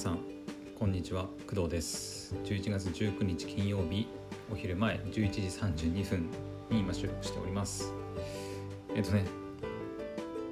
[0.00, 0.18] さん
[0.78, 1.28] こんにちは。
[1.46, 2.34] 工藤です。
[2.44, 4.08] 11月19日金曜日
[4.50, 6.30] お昼前11時32分
[6.70, 7.92] に今収録しております。
[8.94, 9.26] えっとね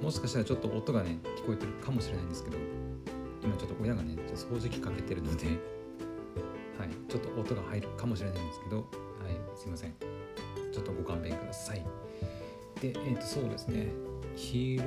[0.00, 2.56] もしかしたらちょっと音がね聞こえてるかもしれないんですけど
[3.42, 5.46] 今ちょっと親がね掃除機かけてるので
[6.78, 8.86] はいちょっと音が入るかもしれないんですけどはい
[9.58, 9.94] すいません。
[10.72, 11.84] ちょっとご勘弁ください。
[12.80, 13.88] でえっ、とそうですね。
[14.36, 14.84] 昼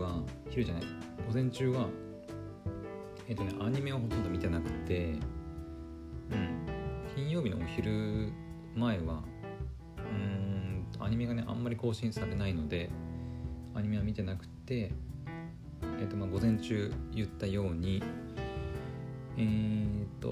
[0.00, 0.84] は昼じゃない。
[1.28, 1.86] 午前中は
[3.30, 5.14] えっ、とねアニメをほとんど見てなくて
[6.30, 6.66] うん
[7.14, 8.32] 金曜日のお昼
[8.74, 9.22] 前は
[9.98, 12.90] うーんアニメがねあんまり更新されないので
[13.74, 14.90] アニメは見てなくて
[16.00, 18.02] えっ、とまあ午前中言ったように
[19.38, 20.28] えっ、と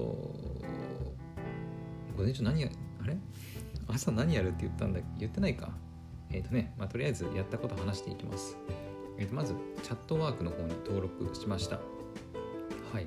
[2.17, 2.67] 午前中何や
[3.01, 3.17] あれ？
[3.87, 5.71] 朝何やるって言ったんだ言ってないか
[6.31, 8.55] えっ、とね、まあ、とりあえずやったこと話していきます。
[9.17, 11.79] えー、とまず、チャットワークの方に登録しました。
[12.91, 13.05] はい。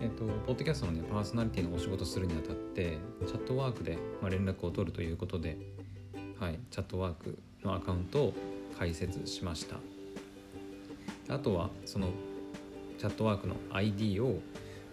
[0.00, 5.58] えっ、と、ポッドキャストのね、パーソナリティのお仕事するにあたって、チャットワークで、まあ、連絡を取るということで、
[6.40, 8.34] はい、チャットワークのアカウントを
[8.78, 9.76] 開設しました。
[11.28, 12.08] あとは、その、
[12.98, 14.38] チャットワークの ID を、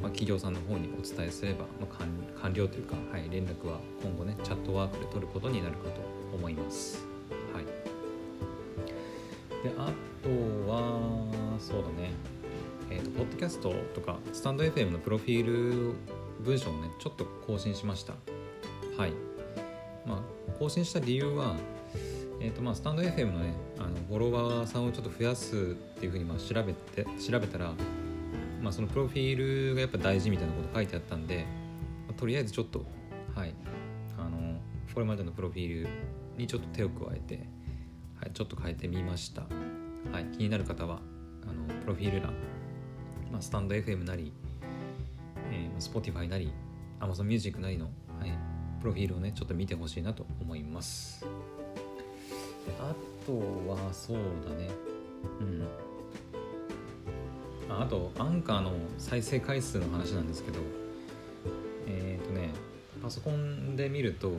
[0.01, 2.07] まあ、企業さんの方にお伝えすれば、まあ、完
[2.41, 6.01] 完了というか、はい、連絡は今後ね、チャットワークで取ることになるかと
[6.35, 7.05] 思います。
[7.53, 7.65] はい。
[9.63, 9.93] で、あ
[13.41, 15.95] キャストとか、スタンド FM のプロフィール
[16.41, 18.13] 文章をね、ちょっと更新しました。
[18.95, 19.13] はい。
[20.05, 20.19] まあ、
[20.59, 21.55] 更新した理由は、
[22.39, 25.57] えーとまあ、スタンド FM のねあのフォロワーさんをちょっと増やすっ
[25.99, 27.73] ていうふうにまあ調べて調べたら、
[28.61, 31.45] まあ、そのプロフィールがやっぱ大事みたいなこと書いてあったんで、
[32.07, 32.85] まあとりあえずちょっと
[33.35, 33.55] はい
[34.19, 34.59] あの
[34.93, 35.89] これまでのプロフィール
[36.37, 37.47] にちょっと手を加えて、
[38.19, 40.99] はい、ちょっと変えてみました、はい、気になる方は
[41.43, 42.33] あのプロフィール欄、
[43.31, 44.31] まあ、スタンド FM なり、
[45.51, 46.51] えー、Spotify なり
[46.99, 47.85] Amazon Music なりの、
[48.19, 48.31] はい、
[48.79, 51.25] プロフィールをねちょっと見てほしいなと思います。
[52.79, 52.93] あ
[53.25, 53.37] と
[53.69, 54.17] はそう
[54.47, 54.69] だね。
[55.39, 55.67] うん。
[57.69, 60.59] ああとアンカーの再生回数の話なんですけど
[61.87, 62.49] えっ、とね
[63.01, 64.33] パソコンで見ると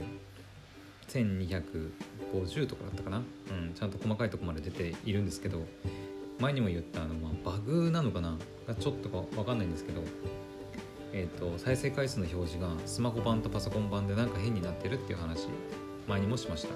[1.08, 5.62] 1250とかだったかな、うん、ちゃんと細かいとこまで出ているんですけど
[6.42, 8.36] 前にも言ったあの、まあ、バグなのかな？
[8.66, 10.02] がちょっとか分かんないんですけど、
[11.12, 15.46] えー、と再生回数の表示がスマホ版とパソコン版でなんか変になってるっていう話
[16.08, 16.68] 前にもしました。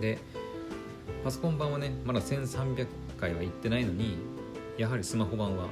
[0.00, 0.18] で
[1.22, 2.86] パソコン版はねまだ1300
[3.20, 4.16] 回は行ってないのに
[4.78, 5.68] やはりスマホ版は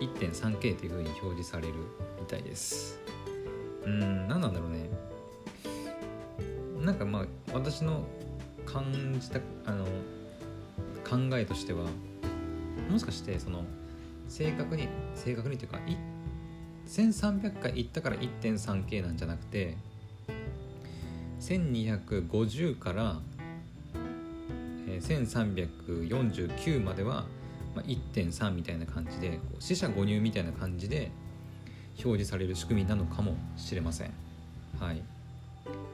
[0.00, 1.74] 1.3K という風に表示される
[2.18, 2.98] みたいです。
[3.84, 4.88] うん何なんだろうね。
[6.80, 8.04] なんかまあ私の
[8.64, 9.84] 感じたあの
[11.08, 11.86] 考えとしては
[12.90, 13.64] もしかしてその
[14.28, 15.96] 正確に正確にっていうかい
[16.86, 19.76] 1300回行ったから 1.3K なんじゃなくて
[21.40, 23.20] 1250から
[24.88, 25.78] えー
[26.46, 27.26] 1349までは、
[27.74, 31.10] まあ、1.3みたいな感じでこう四捨五入みたいな感じで
[32.04, 34.12] 表示される仕組みなのかもしれません。
[34.80, 35.02] はい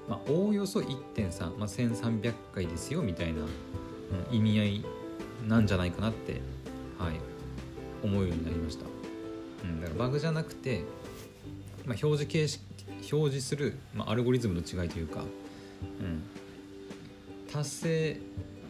[0.09, 4.85] まあ、おおよそ1.3、まあ、1300回ですよみたいな、うん、意味合い
[5.47, 6.41] なんじゃないかなって、
[6.99, 7.15] はい、
[8.03, 8.85] 思うようになりました。
[9.65, 10.85] うん、だからバグじゃなくて、
[11.85, 12.63] まあ、表示形式
[13.13, 16.23] 表示する、まあ、アルゴリズムの違いというか、うん、
[17.53, 18.21] 達成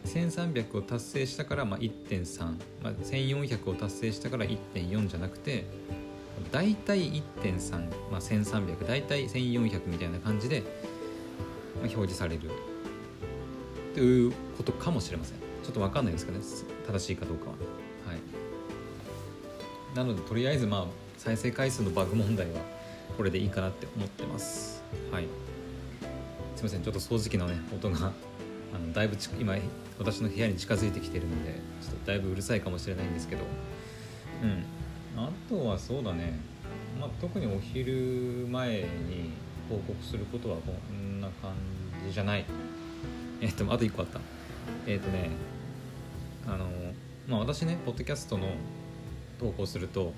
[0.05, 2.45] 1300を達成したからま1.3、
[2.83, 5.65] まあ、1400を達成したから1.4じゃなくて
[6.51, 7.79] 大体1.3、
[8.11, 10.67] まあ、1300大体1400みたいな感じで、まあ、
[11.81, 12.49] 表示される
[13.93, 16.37] ということかもしれませんちょっと分かんないですかね。
[16.85, 17.51] 正しいかどうかは。
[17.53, 17.57] は
[18.13, 19.97] い。
[19.97, 20.85] なのでとりあえずまあ
[21.17, 22.61] 再生回数のバグ問題は
[23.17, 24.83] これでいいかなって思ってます。
[25.11, 25.25] はい。
[26.55, 26.83] すいません。
[26.83, 28.11] ちょっと掃除機のね音が
[28.75, 29.55] あのだいぶ今
[29.97, 33.41] 私の部屋に近づいてきてるのでちょっとだいぶうるさいかもしれないんですけど。
[34.43, 34.63] うん。
[35.19, 36.39] あとはそうだね。
[36.99, 39.31] まあ特にお昼前に
[39.67, 41.53] 報告することはこんな感
[42.05, 42.45] じじゃない。
[43.41, 44.19] えっとあと1個あった。
[44.85, 45.31] えっとね
[46.47, 46.65] あの
[47.27, 48.47] まあ私ねポッドキャストの
[49.39, 50.13] 投稿すると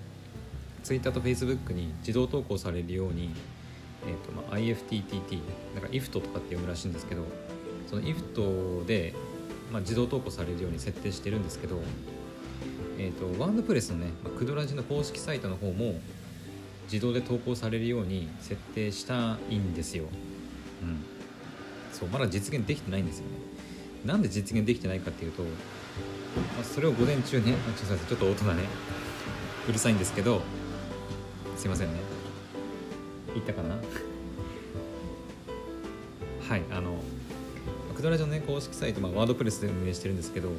[0.84, 3.32] Twitter と Facebook に自動投稿されるように、
[4.06, 5.40] えーとまあ、IFTTT
[5.74, 7.24] なんか IFT とかって読むらしいんですけど
[7.88, 9.14] その IFT で、
[9.72, 11.80] まあ、自動投稿されるように設定してるんですけど、
[12.98, 15.96] えーと、ワードプレスのね、まあ、クドラジの公式サイトの方も
[16.92, 20.06] 自動で投稿されるように設定したいんですよ。
[20.84, 21.04] うん、
[21.92, 23.32] そうまだ実現できてないんですよね。
[24.06, 25.44] なんで実現できてないかっていうと、
[26.38, 28.64] まあ、それを午前中ねちょっとちょっと音がね
[29.68, 30.42] うるさいんですけど
[31.58, 32.00] すいませんね。
[33.36, 33.76] いったかな？
[36.48, 37.02] はいあの
[37.96, 40.50] クドラジオのね公式サイト、まあ、ワードプレスで運営してるんですけど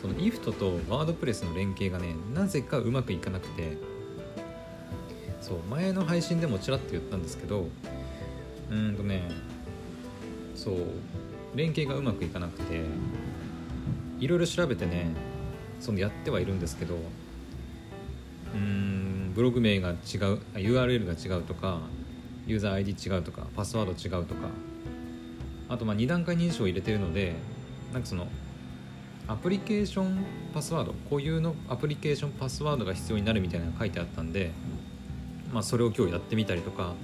[0.00, 3.76] その IFT とワードプレスの連携がねなぜかうまくいかなくて
[5.42, 7.68] そう前の配信でもちらっと言ったんですけど
[8.70, 9.30] うんとね
[10.56, 10.76] そう
[11.54, 12.80] 連携がうまくいかなくて
[14.20, 15.10] いろいろ調べてね
[15.80, 16.96] そのやってはいるんですけど
[18.54, 19.96] うんブログ名が違う
[20.54, 21.80] URL が違うとか
[22.46, 24.48] ユーザー ID 違うとかパスワード違うとか
[25.68, 27.34] あとまあ2段階認証を入れてるので
[27.92, 28.26] なんかその
[29.28, 34.50] アプリケーションパスワード固有のアプリケーションパスワードが必要になるみたいなのが書いてあったんで、
[35.52, 36.94] まあ、それを今日やってみたりとか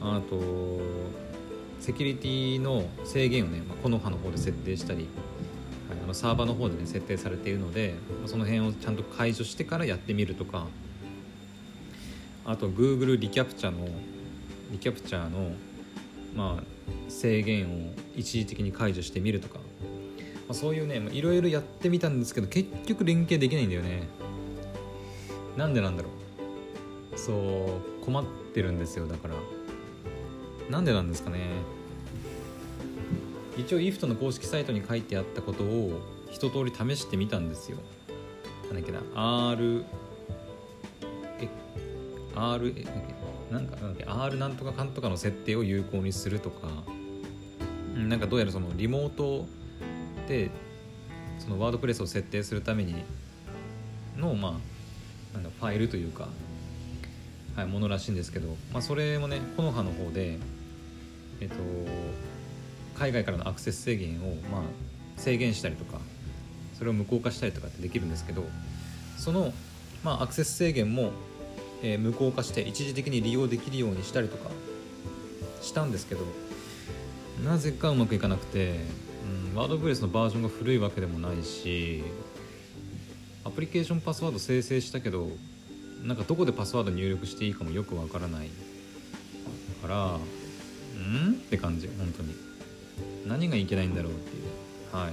[0.00, 0.80] あと
[1.78, 5.06] セキュリティの制限をね、まあ、この葉の方で設定したり、
[6.04, 10.66] あのサーバーの方でね設定されているので、ま、その辺をちゃんと解除してからやってみるとか。
[12.46, 13.88] あと Google リキャプチャの
[14.70, 15.52] リキャプチャーの
[16.36, 16.62] まあ
[17.08, 19.60] 制限を一時的に解除してみるとか、ま
[20.50, 24.02] あ、そういうねいろいろやってみたんですけど結局連携できないんだよね。
[25.56, 26.10] なんでなんだろ
[27.14, 27.18] う。
[27.18, 27.32] そ
[28.02, 29.34] う困ってるんですよだから。
[30.68, 31.38] なんでなんですかね。
[33.56, 37.78] 一応 IFT の公式サイトに書いてあったことを一通り試してみたんですよ。
[38.70, 39.00] なんだっけな
[39.50, 39.84] R
[41.40, 41.48] え
[42.34, 42.84] R え
[43.52, 46.68] なんかなんだっけ R なんとかかんとかの設定を有効にするとか。
[47.96, 49.46] うんなんかどうやらそのリモート
[50.26, 50.50] で
[51.38, 52.96] そのワードプレスを設定するために
[54.16, 54.60] のま
[55.32, 56.28] あなんだファイルというか、
[57.56, 60.38] はい、ものらしいんですけど、まあ、それもねこの葉の方で
[61.40, 61.54] えっと
[62.94, 64.62] 海外からのアクセス制限をまあ
[65.16, 66.00] 制限したりとか
[66.78, 68.44] それを無効化したりとかってできるんですけど
[69.16, 69.52] その、
[70.02, 71.12] まあ、アクセス制限も、
[71.82, 74.50] え無効化して一時的に利用できるようにしたりとか
[75.62, 76.24] したんですけど
[77.44, 78.80] なぜかうまくいかなくて、
[79.52, 82.02] うん、ワードプレスのバージョンが古いわけでもないし
[83.44, 85.28] アプリケーションパスワード生成したけど
[86.02, 88.48] なんかどこでパスワード入力していいかもよくわからない
[89.82, 91.32] からん？
[91.32, 92.53] って感じ本当に。
[93.26, 94.96] 何がいけないんだろうっていう。
[94.96, 95.12] はい。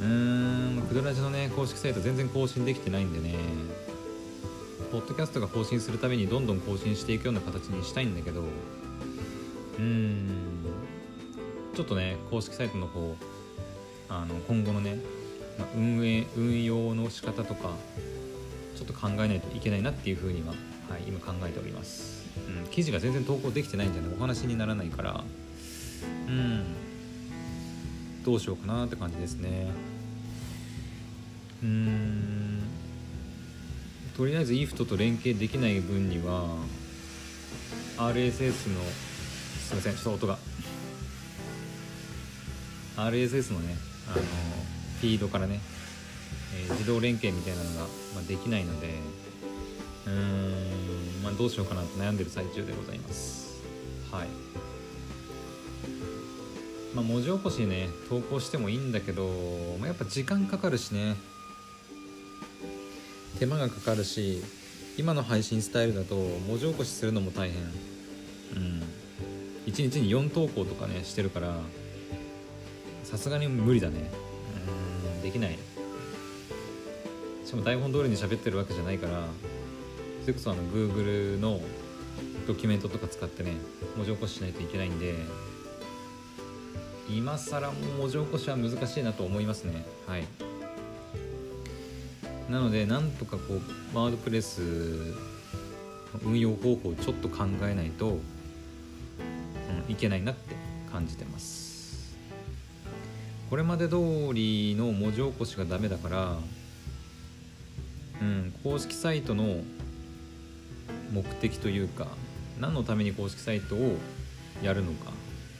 [0.00, 3.34] うーんまあクドラジのね公式サイト全然更新できてないんでね。
[4.92, 8.42] ポッドキャストが更新するためにどんどん更新していくような形にしたいんだけど。
[9.78, 10.28] うん。
[11.74, 13.14] ちょっとね公式サイトの方
[14.08, 14.98] あの今後のね、
[15.58, 17.70] ま運営運用の仕方とか
[18.74, 20.54] ちょっと考えないといけないなっていうふうには、
[20.88, 25.24] はい、今考えております、うん、記事が全然投稿できてないんじゃないお話にならないから。
[26.28, 26.64] うん。
[28.24, 29.68] どうしようかなって感じですね。
[31.62, 32.60] うん。
[34.16, 36.48] とりあえず IFT と連携できない分には
[37.98, 40.38] RSS のすいませんちょっと音が。
[42.96, 43.76] RSS のね
[44.08, 44.22] あの
[45.00, 45.60] フィードからね、
[46.56, 48.88] えー自動連携みたいなのが、まあ、できないので
[50.06, 53.62] うーん、まあ、どうしようかなと悩んでる最中でございます。
[54.10, 54.26] はい。
[56.94, 59.28] まあ文字起こしにね投稿してもいいんだけど、
[59.78, 61.16] まあ、やっぱ時間かかるしね。
[63.38, 64.42] 手間がかかるし
[64.96, 67.62] 今の配信スタイルだと文字起こしするのも大変。
[67.62, 68.82] うん。
[69.66, 71.54] 1日に4投稿とかねしてるから
[73.04, 74.10] さすがに無理だね。
[75.14, 75.58] うんできない。
[77.48, 79.26] しかも台本通りに喋ってるわけじゃないから
[80.20, 81.62] それこそあの Google の
[82.46, 83.52] ドキュメントとか使ってね
[83.96, 85.14] 文字起こししないといけないんで
[87.10, 89.84] 今更も文字起こしは難しいなと思いますね。
[90.06, 90.24] はい。
[92.50, 94.62] なのでなんとかこうワードプレス
[96.24, 100.54] 運用方法をちょっと考えないと、うん、いけないなって
[100.90, 102.16] 感じてます。
[103.50, 103.96] これまで通
[104.34, 106.36] りの文字起こしがダメだから
[108.20, 109.62] うん、公式サイトの
[111.12, 112.06] 目的というか
[112.58, 113.96] 何のために公式サイトを
[114.62, 115.12] やるのか。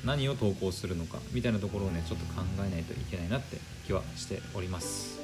[0.04, 5.20] 何を投稿するのかみたいなところをねちょっと考えないといけないなって気はしております。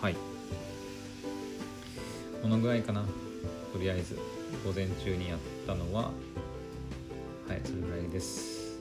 [0.00, 0.16] はい。
[2.42, 3.04] このぐらいかな。
[3.72, 4.18] とりあえず
[4.64, 6.10] 午前中にやったのは
[7.48, 8.78] はいそれぐらいです。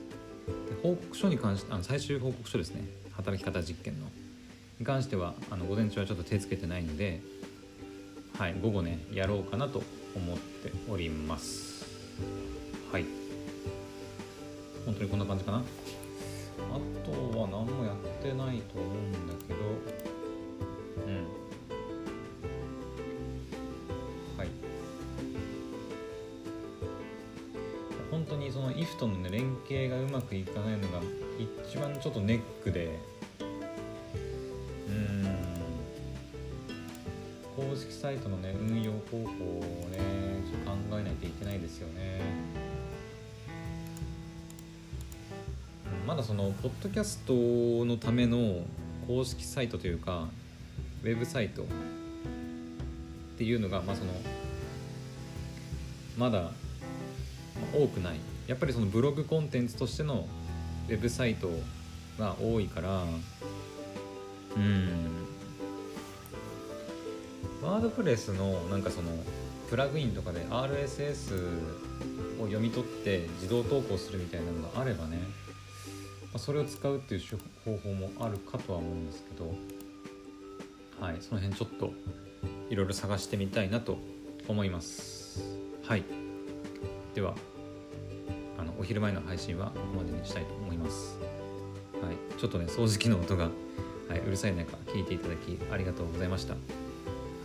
[0.70, 2.88] で報告書に関してあの最終報告書ですね。
[3.14, 4.08] 働き方実験の。
[4.80, 7.22] に関してはあの午前中はちょっと手つけてないので
[8.42, 9.84] はい、午後ねやろうかなと
[10.16, 11.86] 思っております。
[12.92, 13.21] はい。
[14.86, 15.58] 本当にこんな感じかな。
[15.58, 15.62] あ
[17.06, 19.60] とは何もやってないと思うんだけど。
[21.08, 21.16] うん。
[24.38, 24.48] はい。
[28.10, 31.02] 本当にその IF との、ね、連携がうまくいかないのが
[31.68, 33.00] 一番ちょっとネックで。
[37.56, 39.28] 公式サイトのね運用方法を
[39.92, 40.00] ね
[40.66, 42.71] 考えないといけないですよね。
[46.12, 47.32] まだそのポッドキャスト
[47.86, 48.66] のための
[49.08, 50.28] 公式サイトというか
[51.04, 51.66] ウェブサイトっ
[53.38, 54.12] ていうのがまあその
[56.18, 56.52] まだ
[57.74, 58.18] 多くない。
[58.46, 60.28] やっぱりそのブログコンテンツとしての
[60.90, 61.50] ウェブサイト
[62.20, 63.06] が多いから
[64.58, 64.90] うん。
[67.64, 69.12] ワードプレスのなんかその
[69.70, 71.38] プラグインとかで RSS
[72.38, 75.18] を読み取って自動投稿するみたいなのがあればね、
[76.34, 77.22] ま、それを使うっていう
[77.66, 79.54] 方法もあるかとは思うんですけど
[81.00, 81.94] はいその辺ちょっと
[82.70, 83.98] いろいろ探してみたいなと
[84.48, 85.44] 思います。
[85.84, 86.04] はい。
[87.14, 87.36] では
[88.58, 91.18] あのお昼前の配信はここまでにしたいと思います。
[92.02, 92.40] はい。
[92.40, 93.50] ちょっとね掃除機の音が、
[94.10, 96.54] はい、うるさい中聞いていただきありがとうございました。
[96.54, 96.60] は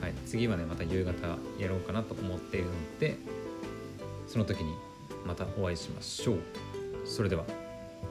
[0.09, 1.13] い、次はねまた夕方
[1.59, 3.17] やろうかなと思っているので
[4.29, 4.75] その時に
[5.25, 6.39] またお会いしましょう。
[7.05, 7.45] それでは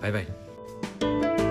[0.01, 0.45] バイバイ。
[1.00, 1.45] thank you